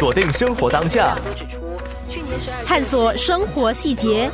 [0.00, 1.14] 锁定生活当下，
[2.64, 4.30] 探索生活细节，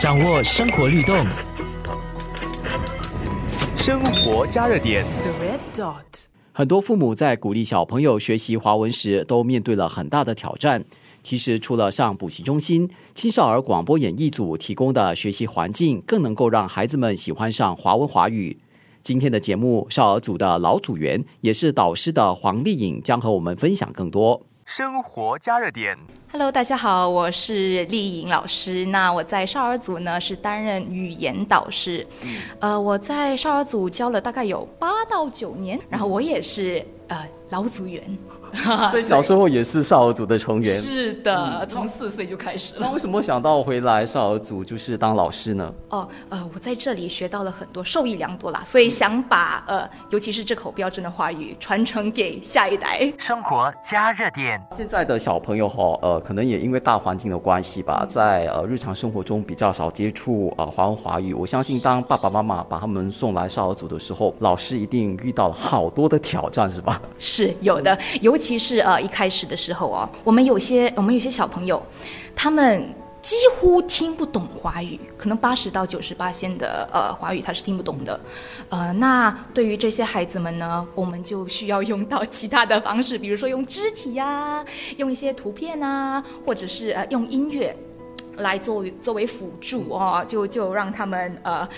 [0.00, 1.26] 掌握生活律动。
[3.76, 5.04] 生活加热点。
[6.54, 10.82] 很多父母在鼓励小朋友学习华文时，都面对了很大的挑战。
[11.22, 18.56] 其实，除了上补习中心，青少儿广播演艺组提供的学习环境，更能够让孩子们喜欢上华文华语。
[19.02, 24.40] 今天的节目，少儿组的老组员，也是导师的黄丽颖，将和我们分享更多。
[24.66, 25.98] 生活加热点。
[26.30, 28.84] Hello，大家好，我是丽颖老师。
[28.86, 32.06] 那我在少儿组呢是担任语言导师，
[32.60, 38.02] 呃，我在少儿组教了大概有八到九年，然后我也是呃老组员。
[38.90, 40.76] 所以小时候也是少儿组的成员。
[40.76, 42.80] 是的，从四岁就开始了。
[42.80, 45.72] 那为什么想到回来少儿组就是当老师呢？
[45.90, 53.12] 哦，呃，我在这里学到了很多，受益良多啦，所以想把呃，尤其是这口标准的话语传承给下一代。
[53.18, 54.60] 生活加热点。
[54.76, 61.32] 现在的小朋友哈，呃，可能也因为大环境的关系吧，在呃日常生活中比较少接触呃华文华语。
[61.32, 67.00] 我相信当爸爸妈妈把他们送来少儿组的时候，老师一定遇到了好多的挑战，是吧？
[67.16, 71.82] 是 是有的，尤其是呃一开始的时候哦，我们有些我们有些小朋友，
[72.36, 72.86] 他们
[73.22, 78.20] 几乎听不懂华语，可能八十到九十八线的呃华语他是听不懂的，
[78.68, 84.62] 呃，那对于这些孩子们呢，我们就需要用到其他的方式，比如说用肢体呀，
[84.98, 87.74] 用一些图片啊，或者是呃用音乐。
[88.36, 91.68] 来作为作为辅助哦，就就让他们呃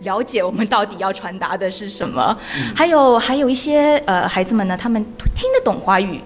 [0.00, 2.36] 了解我们到底要传达的是什么。
[2.74, 6.20] 还有还有一些呃孩子们呢，他们听得懂华语，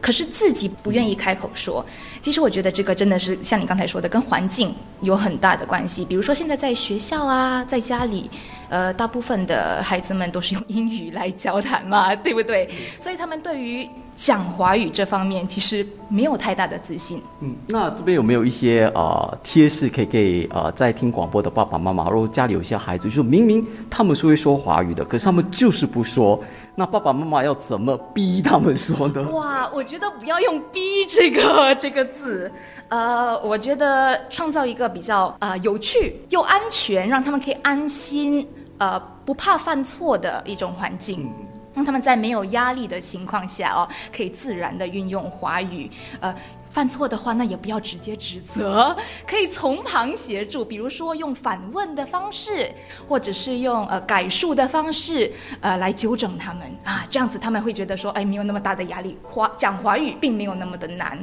[0.00, 1.84] 可是自己不愿意开口说。
[2.20, 6.04] 其实我觉得这个真的是像你刚才说的，跟环境有很大的关系。
[6.04, 8.30] 比如说现在在学校啊，在家里，
[8.68, 12.68] 呃，大部分的孩子们都是用英语来交谈嘛，对不对？
[13.00, 13.88] 所以他们对于
[14.20, 17.22] 讲华语这方面其实没有太大的自信。
[17.40, 22.10] 嗯，那这边有没有一些呃贴士可以给呃在听广播的爸爸妈妈？
[22.10, 26.38] 如果家里有一些孩子，就是明明他们是会说华语的，可是他们就是不说，
[26.74, 29.26] 那爸爸妈妈要怎么逼他们说呢？
[29.30, 32.52] 哇，我觉得不要用“逼”这个这个字，
[32.88, 41.26] 呃，我觉得创造一个比较呃有趣又安全，让他们可以安心呃不怕犯错的一种环境。
[41.74, 45.90] 让他们在没有压力的情况下哦，可以自然的运用华语。
[46.20, 46.34] 呃，
[46.68, 52.70] 犯错的话，那也不要直接指责，可以从旁协助，比如说用反问的方式，
[53.08, 57.04] 或者是用呃改述的方式，呃来纠正他们啊。
[57.08, 61.18] 这样子他们会觉得说，哎，没有那么大的压力，华讲华语并没有那么的难。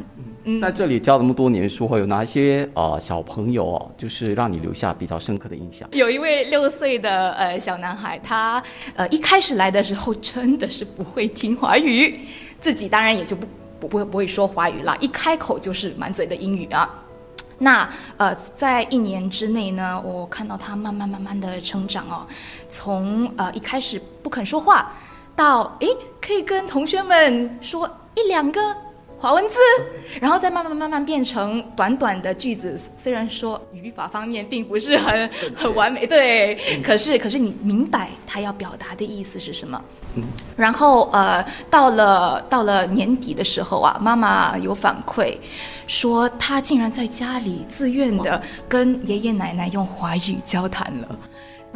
[0.61, 5.89] 在这里教那么多年书后，有哪些呃小朋友哦，就是让你留下比较深刻的印象？
[5.91, 8.63] 有一位六岁的呃小男孩，他
[8.95, 12.17] 呃一开始来的时候真的是不会听华语，
[12.61, 13.45] 自己当然也就不
[13.79, 16.89] 不不会不会说华语了，一开口就是满嘴的英语啊。
[17.57, 22.25] 那呃在一年之内呢，我看到他慢慢慢慢的成长哦，
[22.69, 24.93] 从呃一开始不肯说话，
[25.35, 25.89] 到诶
[26.21, 28.86] 可以跟同学们说一两个。
[29.19, 29.55] 华文字，
[30.21, 32.79] 然后再慢慢慢慢变成短短的句子。
[32.95, 39.83] 虽然说语法方面并不是很很完美，对，可是可是你明白他要表达的意思是什么。
[40.55, 45.35] 然后呃，到了到了年底的时候啊，妈妈有反馈
[45.87, 51.07] 说，他竟然在家里自愿的跟爷爷奶奶用华语交谈了。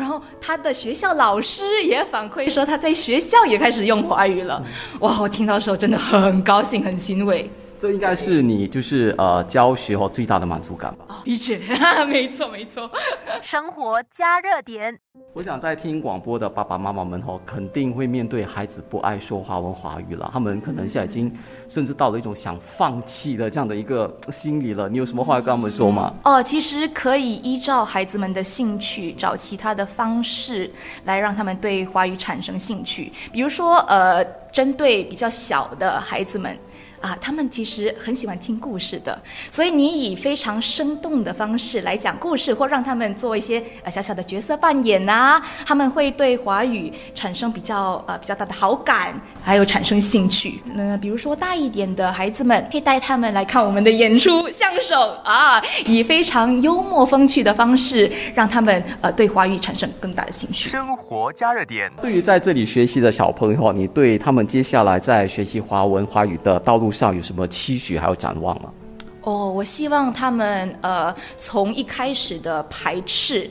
[0.01, 4.59] 然后他的学校老师也反馈说，他在学校也开始用华语了。
[5.01, 7.47] 哇，我听到的时候真的很高兴，很欣慰。
[7.81, 11.23] 这应该是你就是呃教学后最大的满足感吧？
[11.25, 11.59] 的确，
[12.05, 12.87] 没 错没错。
[13.41, 14.99] 生活加热点。
[15.33, 21.35] 我想在听广播的爸爸妈妈们吼，肯定会面对孩子不爱说华文华语了，他们可能现在已经
[21.69, 24.87] 甚至到了一种想放弃的这样的一个心理了。
[24.87, 26.13] 你有什么话要跟他们说吗？
[26.23, 30.71] 哦，其实可以依照孩子们的兴趣，找其他的方式
[31.05, 36.55] 来让他们对华语产生兴趣，比如说呃，针对比较小的孩子们。
[37.01, 39.19] 啊，他们其实很喜欢听故事的，
[39.49, 50.61] 所以你以非常生动的方式来讲故事，或让他们做一些呃小小的角色扮演呐，他们会对华语产生比较呃比较大的好感，还有产生兴趣。
[50.73, 60.69] 那比如说大一点的孩子们，可以带他们来看我们的演出相声啊，以非常幽默风趣的方式，让他们呃对华语产生更大的兴趣。
[60.69, 61.91] 生活加热点。
[62.01, 68.69] 对于在这里学习的小朋友，你对他们接下来在学习华文华语的道路上有什么期许还有展望吗？
[69.21, 73.47] 哦，我希望他们呃从一开始的排斥，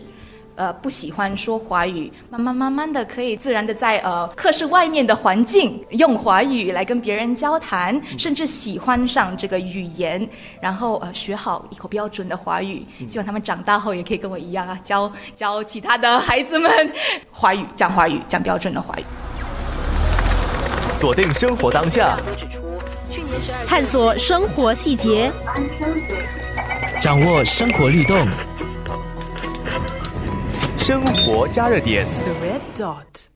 [0.57, 10.29] 呃不喜欢说华语，慢慢慢慢的可以自然的在呃课室外面的环境用华语来跟别人交谈，甚至喜欢上这个语言，
[10.61, 12.85] 然后呃学好一口标准的华语。
[13.07, 16.71] 希望他们长大后也可以跟我一样啊，教教其他的孩子们
[17.31, 19.05] 华语，讲华语，讲标准的华语。
[20.99, 22.19] 锁定生活当下，
[23.67, 25.31] 探索生活细节，
[27.01, 28.27] 掌握生活律动。
[30.79, 32.05] 生活加热点。
[32.25, 33.27] The red dot.